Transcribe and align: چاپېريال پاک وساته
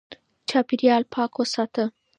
چاپېريال 0.49 1.03
پاک 1.13 1.31
وساته 1.39 1.83